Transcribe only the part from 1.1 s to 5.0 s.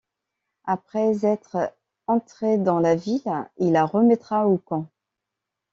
être entré dans la ville, il la remettra au khan.